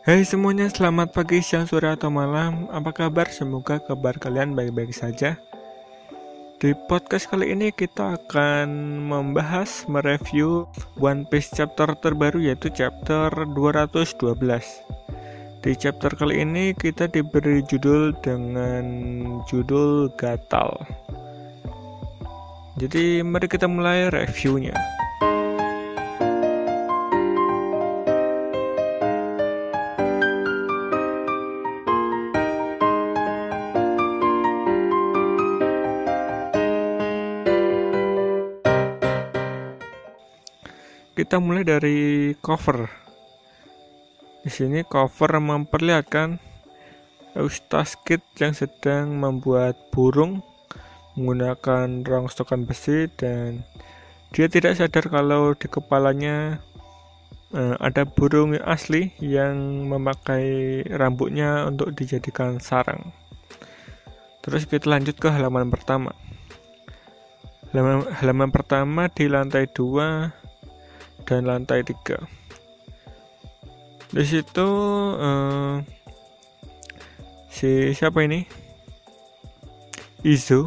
[0.00, 2.64] Hai semuanya, selamat pagi, siang, sore, atau malam.
[2.72, 3.28] Apa kabar?
[3.28, 5.36] Semoga kabar kalian baik-baik saja.
[6.56, 10.64] Di podcast kali ini kita akan membahas, mereview
[10.96, 14.40] One Piece chapter terbaru yaitu chapter 212.
[15.60, 18.88] Di chapter kali ini kita diberi judul dengan
[19.52, 20.80] judul Gatal.
[22.80, 24.99] Jadi mari kita mulai reviewnya.
[41.20, 42.88] Kita mulai dari cover.
[44.40, 46.40] Di sini cover memperlihatkan
[47.36, 50.40] Eustace Kid yang sedang membuat burung
[51.20, 53.68] menggunakan rongsokan besi dan
[54.32, 56.64] dia tidak sadar kalau di kepalanya
[57.52, 63.12] uh, ada burung asli yang memakai rambutnya untuk dijadikan sarang.
[64.40, 66.16] Terus kita lanjut ke halaman pertama.
[67.76, 70.39] Halaman, halaman pertama di lantai dua
[71.24, 72.18] dan lantai tiga.
[74.10, 74.68] Di situ
[75.14, 75.78] uh,
[77.46, 78.42] si siapa ini?
[80.26, 80.66] Izu.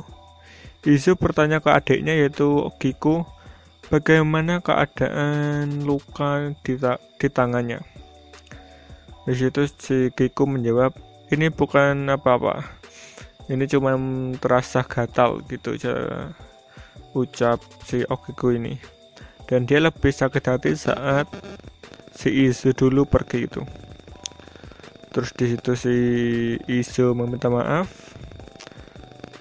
[0.88, 3.28] Izu bertanya ke adiknya yaitu Kiku
[3.92, 7.84] bagaimana keadaan luka di, ta di tangannya.
[9.28, 10.96] Di situ si Kiku menjawab,
[11.32, 12.64] ini bukan apa-apa.
[13.52, 13.96] Ini cuma
[14.40, 15.76] terasa gatal gitu
[17.14, 18.93] ucap si Okiku ini
[19.48, 21.28] dan dia lebih sakit hati saat
[22.16, 23.62] si Isu dulu pergi itu.
[25.14, 25.96] Terus di situ si
[26.66, 27.90] Isu meminta maaf.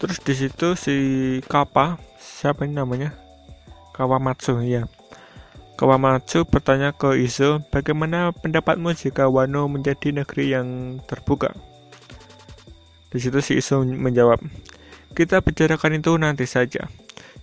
[0.03, 0.97] Terus di situ si
[1.47, 3.15] Kappa siapa ini namanya?
[3.95, 4.91] Kawamatsu ya
[5.79, 11.55] Kawamatsu bertanya ke Isu bagaimana pendapatmu jika Wano menjadi negeri yang terbuka?
[13.15, 14.43] Di situ si Isu menjawab
[15.13, 16.89] kita bicarakan itu nanti saja.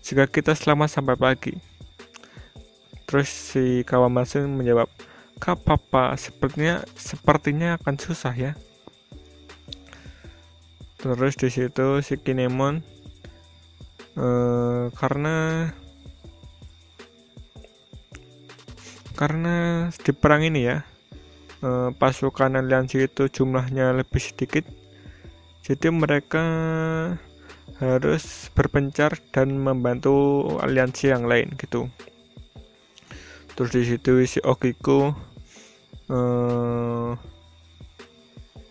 [0.02, 1.53] Jika kita selamat sampai pagi
[3.09, 4.86] Terus si Kawamatsu menjawab,
[5.42, 8.53] Kak papa, sepertinya sepertinya akan susah ya.
[11.02, 12.86] Terus di situ si Kinemon
[14.20, 15.68] uh, karena
[19.16, 20.78] karena di perang ini ya
[21.64, 24.64] uh, pasukan aliansi itu jumlahnya lebih sedikit
[25.64, 26.44] jadi mereka
[27.80, 31.88] harus berpencar dan membantu aliansi yang lain gitu
[33.59, 35.12] terus di situ si Okiku
[36.08, 37.12] uh,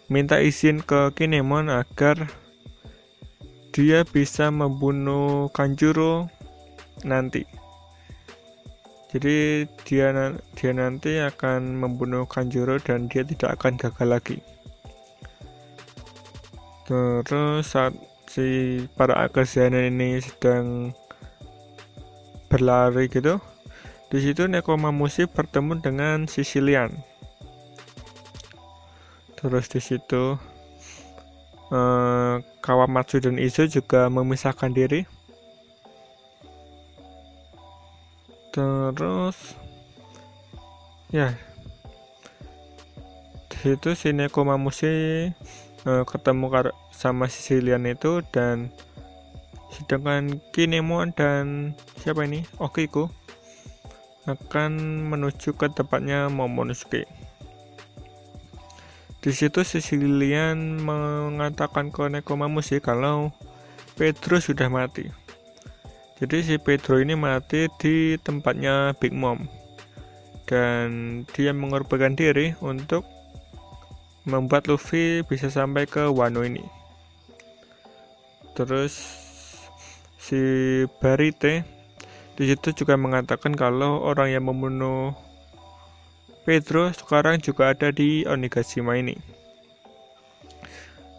[0.09, 2.25] minta izin ke Kinemon agar
[3.77, 6.33] dia bisa membunuh Kanjuro
[7.05, 7.45] nanti.
[9.13, 10.09] Jadi dia
[10.57, 14.39] dia nanti akan membunuh Kanjuro dan dia tidak akan gagal lagi.
[16.89, 17.93] Terus saat
[18.25, 20.97] si para Akasana ini sedang
[22.49, 23.37] berlari gitu
[24.09, 26.97] di situ Nekomamushi bertemu dengan Sicilian.
[29.37, 30.41] Terus di situ
[31.69, 35.05] eh, Kawamatsu dan Izu juga memisahkan diri.
[38.49, 39.55] Terus
[41.13, 41.37] ya
[43.53, 44.93] di situ si Nekomamushi
[45.85, 48.73] eh, ketemu sama Sicilian itu dan
[49.69, 53.13] sedangkan Kinemon dan siapa ini Okiku
[54.29, 54.73] akan
[55.09, 57.09] menuju ke tempatnya Momonosuke.
[59.19, 63.35] Di situ Sicilian mengatakan ke Nekomamushi kalau
[63.99, 65.11] Pedro sudah mati.
[66.23, 69.49] Jadi si Pedro ini mati di tempatnya Big Mom
[70.49, 73.05] dan dia mengorbankan diri untuk
[74.25, 76.65] membuat Luffy bisa sampai ke Wano ini.
[78.57, 78.97] Terus
[80.19, 80.41] si
[80.99, 81.78] Barite
[82.39, 85.11] di situ juga mengatakan kalau orang yang membunuh
[86.47, 89.19] Pedro sekarang juga ada di Onigashima ini.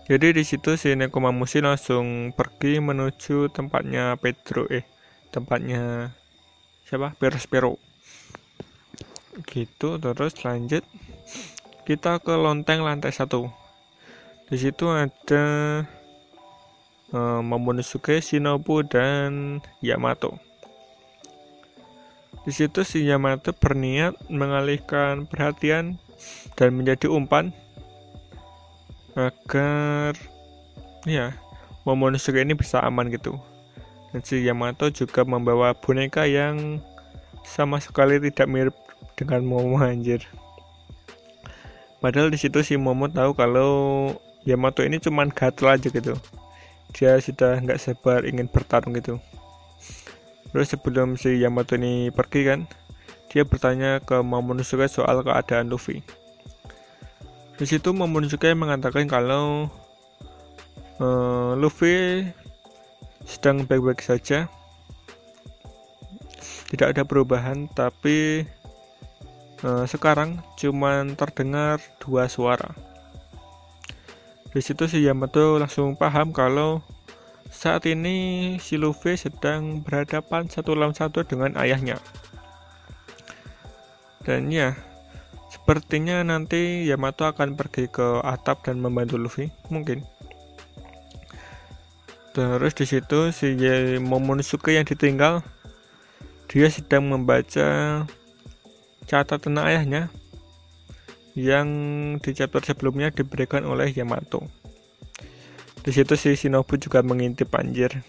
[0.08, 4.88] Jadi di situ si Nekomamushi langsung pergi menuju tempatnya Pedro eh
[5.30, 6.16] tempatnya
[6.88, 7.76] siapa Perospero.
[9.44, 10.88] Gitu terus lanjut
[11.84, 13.52] kita ke lonteng lantai satu.
[14.48, 15.46] Di situ ada
[17.14, 20.49] uh, Momonosuke, Shinobu dan Yamato.
[22.48, 26.00] Di situ si Yamato berniat mengalihkan perhatian
[26.56, 27.52] dan menjadi umpan
[29.16, 30.16] agar
[31.04, 31.36] ya
[31.84, 33.40] Momonosuke ini bisa aman gitu.
[34.12, 36.82] Dan si Yamato juga membawa boneka yang
[37.46, 38.76] sama sekali tidak mirip
[39.20, 40.24] dengan Momo anjir.
[42.00, 43.72] padahal di situ si Momo tahu kalau
[44.48, 46.16] Yamato ini cuman gatel aja gitu
[46.96, 49.20] dia sudah nggak sabar ingin bertarung gitu
[50.50, 52.60] terus sebelum si Yamato ini pergi kan
[53.30, 56.02] dia bertanya ke Momonosuke soal keadaan Luffy.
[57.62, 59.70] Di situ Momonosuke mengatakan kalau
[60.98, 62.26] uh, Luffy
[63.30, 64.50] sedang baik-baik saja.
[66.70, 68.46] Tidak ada perubahan tapi
[69.62, 72.74] uh, sekarang cuman terdengar dua suara.
[74.50, 76.82] Di situ si Yamato langsung paham kalau
[77.50, 81.98] saat ini si Luffy sedang berhadapan satu lawan satu dengan ayahnya.
[84.24, 84.78] Dan ya,
[85.50, 90.06] sepertinya nanti Yamato akan pergi ke atap dan membantu Luffy, mungkin.
[92.38, 93.58] Terus di situ si
[93.98, 95.42] Momonosuke yang ditinggal,
[96.46, 98.06] dia sedang membaca
[99.10, 100.14] catatan ayahnya
[101.34, 101.68] yang
[102.22, 104.46] di chapter sebelumnya diberikan oleh Yamato.
[105.80, 108.04] Di situ si Shinobu juga mengintip anjir.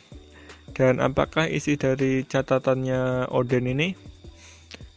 [0.74, 3.94] Dan apakah isi dari catatannya Oden ini?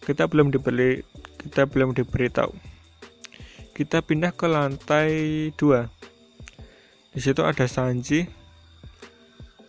[0.04, 1.02] Kita belum dibeli
[1.42, 2.54] kita belum diberitahu.
[3.74, 5.12] Kita pindah ke lantai
[5.56, 7.14] 2.
[7.14, 8.26] Di situ ada Sanji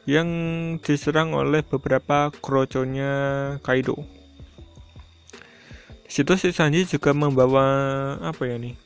[0.04, 0.28] yang
[0.84, 3.12] diserang oleh beberapa kroconya
[3.64, 4.04] Kaido
[6.14, 7.66] situ si Sanji juga membawa
[8.22, 8.78] apa ya nih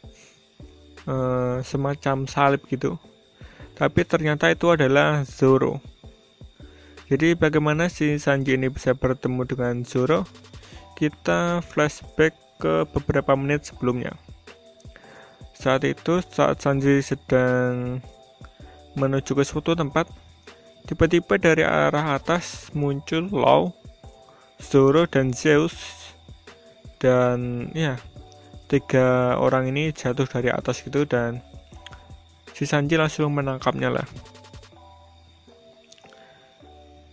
[1.04, 2.96] uh, semacam salib gitu
[3.78, 5.78] tapi ternyata itu adalah Zoro.
[7.06, 10.26] Jadi bagaimana si Sanji ini bisa bertemu dengan Zoro?
[10.98, 14.18] Kita flashback ke beberapa menit sebelumnya.
[15.54, 18.02] Saat itu saat Sanji sedang
[18.98, 20.10] menuju ke suatu tempat
[20.90, 23.70] tiba-tiba dari arah atas muncul Law
[24.58, 25.78] Zoro dan Zeus.
[26.98, 27.94] Dan ya
[28.66, 31.38] tiga orang ini jatuh dari atas gitu dan
[32.58, 34.06] si Sanji langsung menangkapnya lah.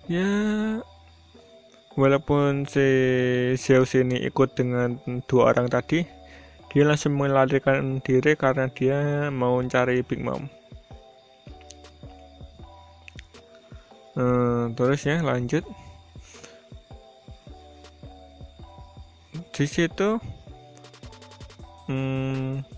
[0.10, 0.26] Ya
[1.94, 2.88] walaupun si
[3.62, 4.98] Zeus ini ikut dengan
[5.30, 6.02] dua orang tadi
[6.74, 10.50] dia langsung melarikan diri karena dia mau cari Big Mom.
[14.18, 15.62] Hmm, terus ya lanjut.
[19.54, 20.18] Di situ
[21.86, 22.75] hmm,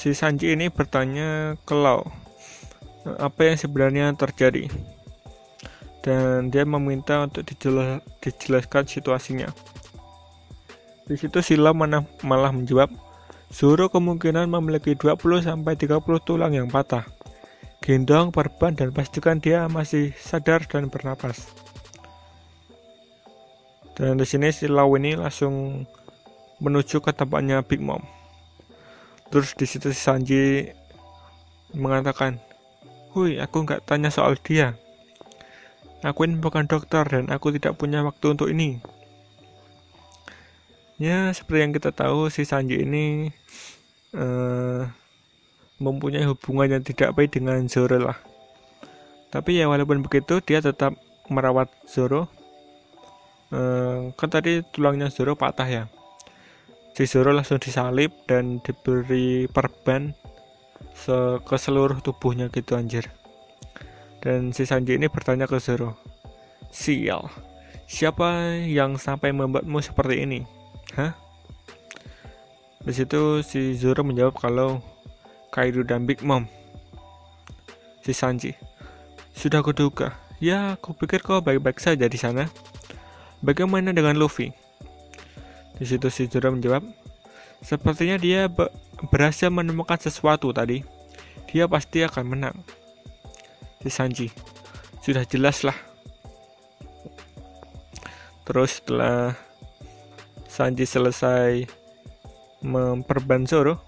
[0.00, 2.08] si Sanji ini bertanya ke Lau
[3.20, 4.72] apa yang sebenarnya terjadi
[6.00, 9.48] dan dia meminta untuk dijelas, dijelaskan situasinya.
[11.04, 12.88] Di situ Sila mana, malah menjawab,
[13.52, 17.04] Zoro kemungkinan memiliki 20 sampai 30 tulang yang patah.
[17.84, 21.52] Gendong, perban dan pastikan dia masih sadar dan bernapas.
[23.98, 25.84] Dan di sini si Lau ini langsung
[26.64, 28.19] menuju ke tempatnya Big Mom.
[29.30, 30.70] Terus di situ si Sanji
[31.74, 32.42] mengatakan,
[33.14, 34.74] "Hui, aku nggak tanya soal dia.
[36.02, 38.82] Aku ini bukan dokter dan aku tidak punya waktu untuk ini."
[41.00, 43.32] Ya, seperti yang kita tahu, si Sanji ini
[44.12, 44.84] uh,
[45.80, 48.18] mempunyai hubungan yang tidak baik dengan Zoro lah.
[49.30, 50.98] Tapi ya walaupun begitu, dia tetap
[51.30, 52.26] merawat Zoro
[53.54, 55.84] eh, kan tadi tulangnya Zoro patah ya
[57.06, 60.12] Zoro langsung disalib dan diberi perban
[61.40, 63.08] ke seluruh tubuhnya gitu anjir.
[64.20, 65.96] Dan si Sanji ini bertanya ke Zoro
[66.68, 67.32] sial
[67.90, 70.40] siapa yang sampai membuatmu seperti ini?
[70.94, 71.16] Hah?
[72.84, 74.84] Di situ si Zoro menjawab kalau
[75.50, 76.46] Kaido dan Big Mom.
[78.04, 78.54] Si Sanji
[79.34, 80.14] sudah kuduga.
[80.40, 82.48] Ya aku pikir kau baik-baik saja di sana.
[83.40, 84.52] Bagaimana dengan Luffy?
[85.80, 86.84] Di situ si Zoro menjawab,
[87.64, 88.68] sepertinya dia be
[89.08, 90.84] berhasil menemukan sesuatu tadi.
[91.48, 92.56] Dia pasti akan menang.
[93.80, 94.28] Si Sanji,
[95.00, 95.74] sudah jelas lah.
[98.44, 99.32] Terus setelah
[100.44, 101.64] Sanji selesai
[102.60, 103.80] memperban Zoro,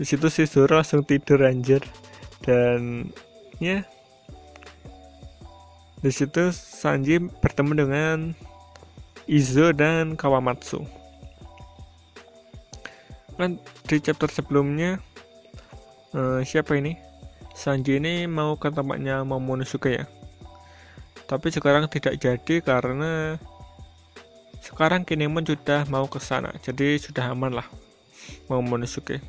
[0.00, 1.84] di situ si Zoro langsung tidur anjir
[2.40, 3.12] dan
[3.60, 3.84] ya
[5.98, 8.18] di situ Sanji bertemu dengan
[9.28, 10.97] Izo dan Kawamatsu.
[13.38, 14.98] Kan di chapter sebelumnya
[16.10, 16.98] uh, siapa ini?
[17.54, 20.04] Sanji ini mau ke tempatnya Momonosuke ya.
[21.30, 23.38] Tapi sekarang tidak jadi karena
[24.58, 26.50] sekarang Kinemon sudah mau ke sana.
[26.58, 27.66] Jadi sudah aman lah
[28.50, 29.22] Momonosuke.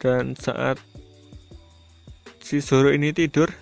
[0.00, 0.80] Dan saat
[2.40, 3.52] si Zoro ini tidur,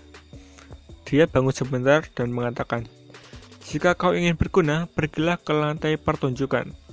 [1.02, 2.86] dia bangun sebentar dan mengatakan,
[3.66, 6.85] jika kau ingin berguna, pergilah ke lantai pertunjukan.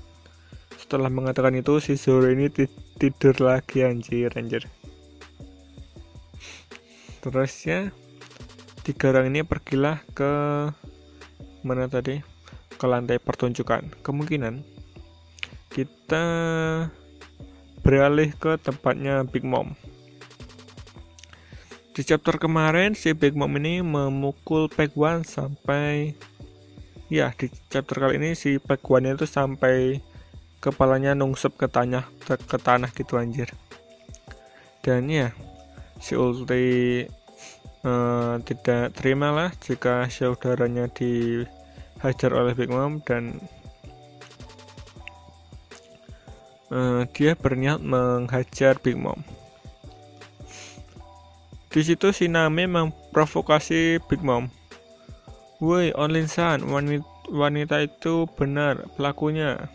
[0.83, 2.51] Setelah mengatakan itu si Zoro ini
[2.99, 4.67] tidur lagi anjir anjir.
[7.23, 7.87] Terus ya
[8.83, 10.31] tiga orang ini pergilah ke
[11.63, 12.19] mana tadi?
[12.75, 14.03] Ke lantai pertunjukan.
[14.03, 14.59] Kemungkinan
[15.71, 16.25] kita
[17.79, 19.79] beralih ke tempatnya Big Mom.
[21.95, 24.67] Di chapter kemarin si Big Mom ini memukul
[24.99, 26.11] One sampai
[27.07, 30.03] ya di chapter kali ini si One itu sampai
[30.63, 33.51] kepalanya nungsup ke tanah ke tanah gitu anjir
[34.79, 35.35] dan ya
[35.99, 37.03] si Ulti
[37.83, 43.43] uh, tidak terima lah jika saudaranya dihajar oleh Big Mom dan
[46.73, 49.21] uh, dia berniat menghajar Big Mom.
[51.73, 54.45] Di situ si Nami memprovokasi Big Mom.
[55.57, 59.71] Woi, Onlin San, wanita, wanita itu benar pelakunya.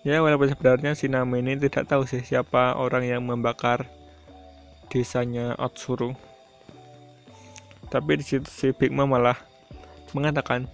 [0.00, 3.84] Ya, walaupun sebenarnya si Nami ini tidak tahu sih siapa orang yang membakar
[4.88, 6.16] desanya Otsuru.
[7.92, 9.36] Tapi di situ si Big Mom malah
[10.16, 10.64] mengatakan,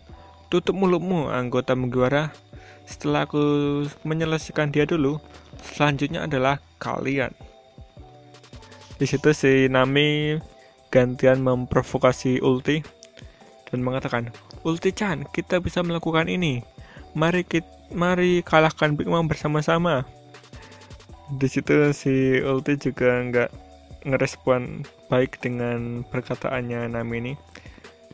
[0.46, 2.30] tutup mulutmu anggota Mugiwara.
[2.86, 3.42] Setelah aku
[4.06, 5.18] menyelesaikan dia dulu,
[5.74, 7.34] selanjutnya adalah kalian.
[8.94, 10.38] Di situ si Nami
[10.94, 12.78] gantian memprovokasi Ulti
[13.66, 14.30] dan mengatakan,
[14.62, 16.62] Ulti-chan, kita bisa melakukan ini.
[17.18, 20.06] Mari kita, mari kalahkan Big Mom bersama-sama.
[21.26, 23.50] Di situ si Ulti juga nggak
[24.06, 27.34] ngerespon baik dengan perkataannya Nami ini.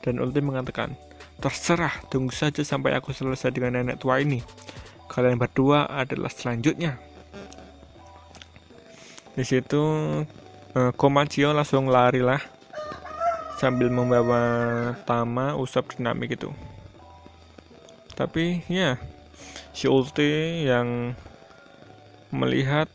[0.03, 0.97] Dan Ulti mengatakan
[1.39, 4.41] terserah tunggu saja sampai aku selesai dengan nenek tua ini.
[5.13, 6.97] Kalian berdua adalah selanjutnya.
[9.33, 9.83] Di situ
[10.77, 12.41] uh, Komachio langsung lari lah
[13.61, 14.43] sambil membawa
[15.05, 16.51] Tama Usap dinamik itu.
[18.13, 19.01] Tapi ya
[19.73, 21.17] si Ulti yang
[22.33, 22.89] melihat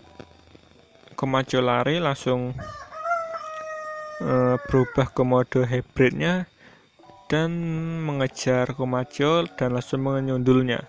[1.18, 2.54] Komacho lari langsung
[4.22, 6.46] uh, berubah ke mode hybridnya
[7.26, 7.52] dan
[8.06, 10.86] mengejar Komacho dan langsung menyundulnya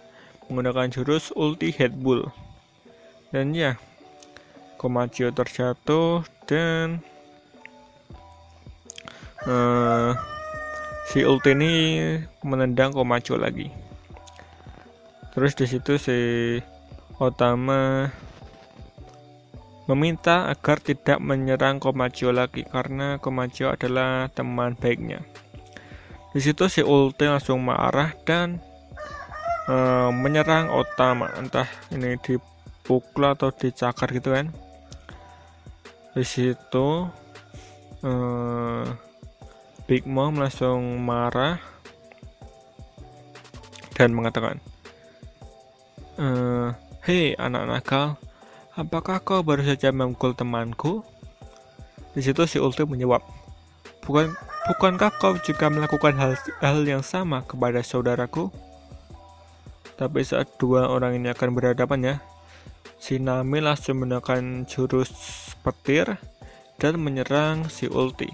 [0.49, 2.28] menggunakan jurus ulti headbull
[3.33, 3.80] dan ya
[4.76, 7.00] Komacho terjatuh dan
[9.49, 10.12] uh,
[11.09, 11.73] si ulti ini
[12.45, 13.88] menendang Komacho lagi
[15.38, 16.18] terus di situ si
[17.23, 18.11] Otama
[19.87, 25.23] meminta agar tidak menyerang Komacho lagi karena Komacho adalah teman baiknya.
[26.35, 28.59] Di situ si Ulti langsung marah dan
[29.71, 34.50] uh, menyerang Otama, entah ini dipukul atau dicakar gitu kan.
[36.18, 37.07] Di situ
[38.02, 38.85] uh,
[39.87, 41.62] Big Mom langsung marah
[43.95, 44.59] dan mengatakan,
[46.19, 46.75] uh,
[47.07, 48.19] "Hei anak nakal,
[48.79, 51.03] Apakah kau baru saja memukul temanku?
[52.15, 53.27] Di situ si Ulti menjawab,
[54.07, 54.31] Bukan,
[54.71, 58.55] bukankah kau juga melakukan hal, hal yang sama kepada saudaraku?
[59.99, 62.17] Tapi saat dua orang ini akan berhadapan ya,
[63.03, 65.11] si Nami langsung menggunakan jurus
[65.67, 66.15] petir
[66.79, 68.31] dan menyerang si Ulti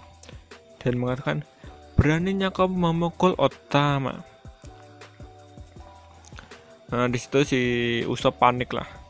[0.85, 1.41] dan mengatakan,
[1.97, 4.29] beraninya kau memukul Otama.
[6.93, 7.61] Nah, di situ si
[8.05, 9.05] Usop panik lah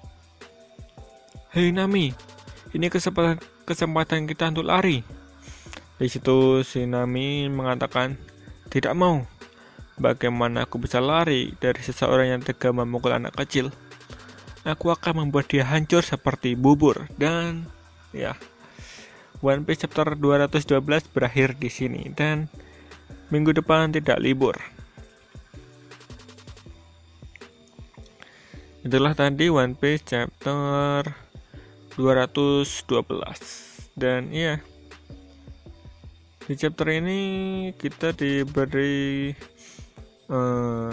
[1.54, 2.10] Hei Nami,
[2.74, 5.06] ini kesempatan kesempatan kita untuk lari.
[5.94, 8.18] Di situ si Nami mengatakan,
[8.74, 9.22] tidak mau.
[9.94, 13.70] Bagaimana aku bisa lari dari seseorang yang tega memukul anak kecil?
[14.66, 17.06] Aku akan membuat dia hancur seperti bubur.
[17.14, 17.70] Dan
[18.10, 18.34] ya,
[19.38, 22.50] One Piece chapter 212 berakhir di sini dan
[23.30, 24.58] minggu depan tidak libur.
[28.84, 31.08] Itulah tadi One Piece chapter
[31.96, 34.60] 212 dan iya
[36.44, 37.20] di chapter ini
[37.80, 39.32] kita diberi
[40.28, 40.92] uh,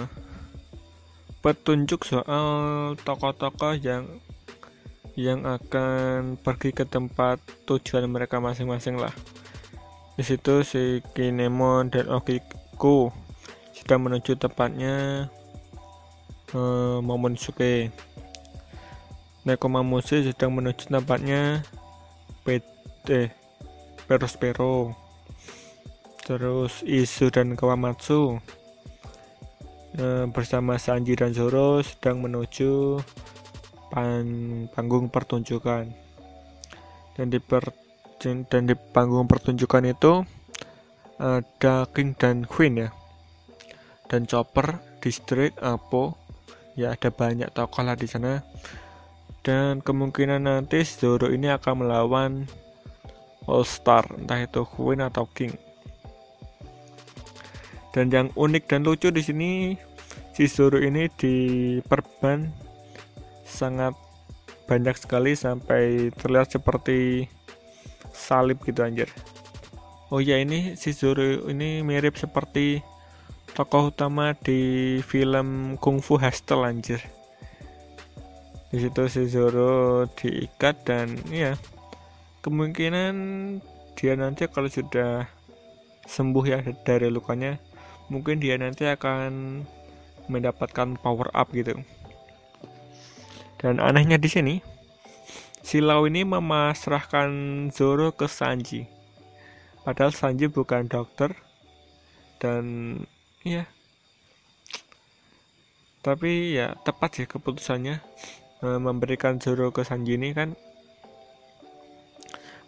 [1.43, 4.07] petunjuk soal tokoh-tokoh yang
[5.19, 9.11] yang akan pergi ke tempat tujuan mereka masing-masing lah.
[10.15, 13.11] Di situ si Kinemon dan Okiko
[13.75, 15.27] sudah menuju tempatnya
[16.53, 17.91] uh, Momonosuke
[19.41, 21.65] Nekomamose sedang menuju tempatnya
[22.45, 23.33] PT
[24.05, 24.93] Perospero.
[26.21, 28.37] Terus Isu dan Kawamatsu
[29.97, 33.01] e, bersama Sanji dan Zoro sedang menuju
[33.89, 34.25] pan,
[34.69, 35.89] panggung pertunjukan.
[37.17, 37.73] Dan di per,
[38.21, 40.21] dan di panggung pertunjukan itu
[41.17, 42.93] ada King dan Queen ya.
[44.05, 46.20] Dan Chopper, District, Apo,
[46.75, 48.43] ya ada banyak tokoh lah di sana.
[49.41, 52.45] Dan kemungkinan nanti Zoro ini akan melawan
[53.49, 55.57] All Star entah itu Queen atau King.
[57.91, 59.51] Dan yang unik dan lucu di sini
[60.31, 62.47] si Zoro ini diperban
[63.43, 63.97] sangat
[64.69, 67.27] banyak sekali sampai terlihat seperti
[68.13, 69.11] salib gitu anjir.
[70.13, 72.79] Oh ya ini si Zoro ini mirip seperti
[73.51, 77.03] tokoh utama di film Kung Fu Hustle anjir.
[78.71, 81.59] Di situ si Zoro diikat dan ya
[82.39, 83.13] kemungkinan
[83.99, 85.27] dia nanti kalau sudah
[86.07, 87.59] sembuh ya dari lukanya
[88.07, 89.63] mungkin dia nanti akan
[90.31, 91.75] mendapatkan power up gitu.
[93.59, 94.55] Dan anehnya di sini
[95.59, 97.29] si Lau ini memasrahkan
[97.75, 98.87] Zoro ke Sanji.
[99.83, 101.35] Padahal Sanji bukan dokter
[102.39, 102.63] dan
[103.45, 103.65] ya
[106.01, 108.01] tapi ya tepat sih keputusannya
[108.61, 110.53] Eh, memberikan Zoro ke Sanji ini kan.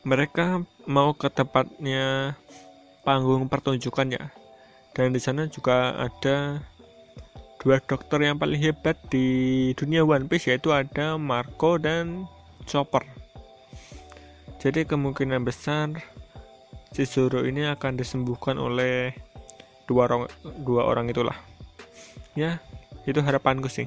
[0.01, 2.33] Mereka mau ke tempatnya
[3.05, 4.33] panggung pertunjukan ya.
[4.97, 6.65] Dan di sana juga ada
[7.61, 12.25] dua dokter yang paling hebat di dunia One Piece yaitu ada Marco dan
[12.65, 13.05] Chopper.
[14.57, 15.93] Jadi kemungkinan besar
[16.89, 19.13] si Zoro ini akan disembuhkan oleh
[19.93, 20.21] dua orang
[20.65, 21.37] dua orang itulah.
[22.33, 22.57] Ya
[23.05, 23.85] itu harapanku sih.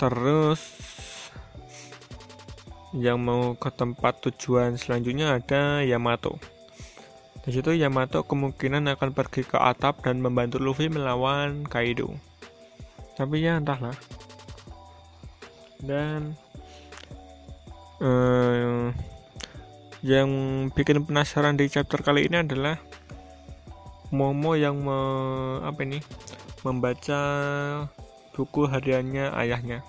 [0.00, 0.60] Terus
[2.96, 6.40] yang mau ke tempat tujuan selanjutnya ada Yamato.
[7.44, 12.16] Di situ Yamato kemungkinan akan pergi ke atap dan membantu Luffy melawan Kaido.
[13.14, 13.94] Tapi ya entahlah.
[15.80, 16.34] Dan
[18.00, 18.90] eh,
[20.04, 20.28] yang
[20.72, 22.76] bikin penasaran di chapter kali ini adalah
[24.14, 24.98] Momo yang me,
[25.66, 25.98] apa ini
[26.62, 27.20] membaca
[28.34, 29.82] buku hariannya ayahnya.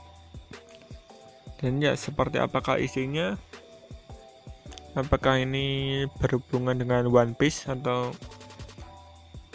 [1.57, 3.37] Dan ya, seperti apakah isinya?
[4.97, 8.09] Apakah ini berhubungan dengan One Piece atau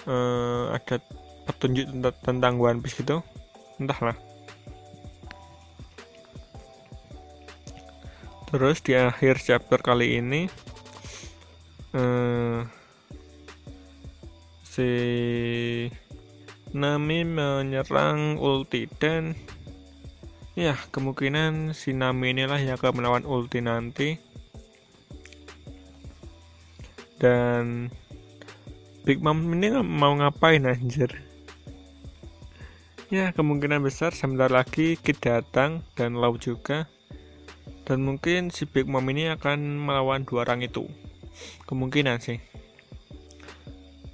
[0.06, 1.02] uh, ada
[1.50, 1.90] petunjuk
[2.22, 3.22] tentang One Piece gitu?
[3.82, 4.14] Entahlah.
[8.52, 10.44] Terus di akhir chapter kali ini
[11.96, 12.60] uh,
[14.60, 14.90] si
[16.76, 19.32] Nami menyerang ulti dan
[20.52, 24.20] ya kemungkinan si Nami inilah yang akan melawan ulti nanti.
[27.16, 27.88] Dan
[29.08, 31.08] Big Mom ini mau ngapain anjir?
[33.08, 36.84] Ya kemungkinan besar sebentar lagi Kid datang dan Lau juga
[37.82, 40.86] dan mungkin si Big Mom ini akan melawan dua orang itu.
[41.66, 42.38] Kemungkinan sih.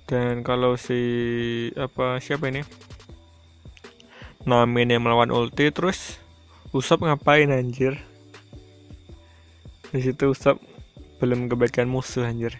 [0.09, 1.01] Dan kalau si
[1.77, 2.65] apa siapa ini?
[4.49, 6.17] Namin yang melawan ulti terus
[6.73, 8.01] Usap ngapain anjir?
[9.93, 10.57] Di situ Usap
[11.21, 12.57] belum kebaikan musuh anjir.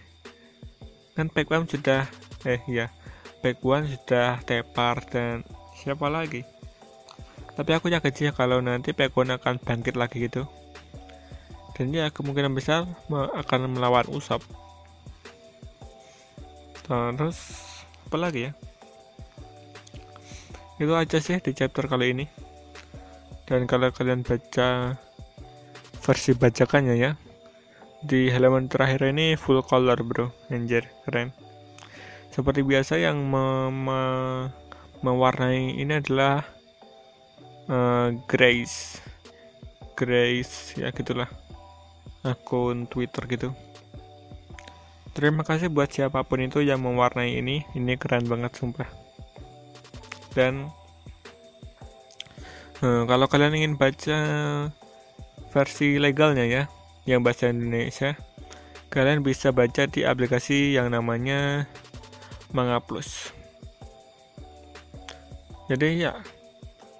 [1.17, 2.05] Kan One sudah
[2.45, 2.93] eh ya
[3.65, 5.41] One sudah tepar dan
[5.73, 6.45] siapa lagi?
[7.57, 10.45] Tapi aku yakin sih kalau nanti One akan bangkit lagi gitu
[11.79, 14.43] dan ya kemungkinan besar akan melawan Usap
[16.89, 17.37] terus
[18.09, 18.51] apa lagi ya?
[20.81, 22.25] Itu aja sih di chapter kali ini.
[23.45, 24.97] Dan kalau kalian baca
[26.01, 27.11] versi bacakannya ya
[28.01, 30.33] di halaman terakhir ini full color bro.
[30.49, 31.29] Anjir keren.
[32.33, 34.01] Seperti biasa yang me me
[35.05, 36.41] mewarnai ini adalah
[37.69, 38.97] uh, Grace.
[39.93, 41.29] Grace ya gitulah
[42.23, 43.49] akun Twitter gitu
[45.19, 47.67] Terima kasih buat siapa pun itu yang mewarnai ini.
[47.75, 48.87] Ini keren banget sumpah.
[50.31, 50.71] Dan
[52.79, 54.19] uh, kalau kalian ingin baca
[55.51, 56.63] versi legalnya ya,
[57.03, 58.15] yang bahasa Indonesia,
[58.93, 61.67] kalian bisa baca di aplikasi yang namanya
[62.55, 63.33] Manga Plus.
[65.67, 66.15] Jadi ya,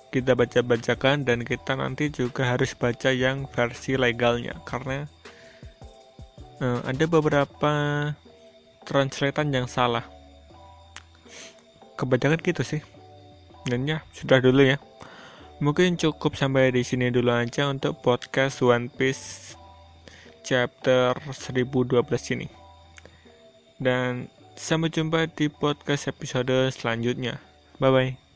[0.10, 4.58] kita baca-bacakan dan kita nanti juga harus baca yang versi legalnya.
[4.66, 5.06] Karena
[6.62, 7.74] uh, ada beberapa
[8.84, 10.06] translatean yang salah.
[11.96, 12.82] Kebanyakan gitu sih.
[13.70, 14.82] Dan ya sudah dulu ya.
[15.60, 19.54] Mungkin cukup sampai di sini dulu aja untuk podcast One Piece
[20.42, 22.00] chapter 1012
[22.40, 22.48] ini.
[23.76, 27.44] Dan sampai jumpa di podcast episode selanjutnya.
[27.80, 28.29] Bye bye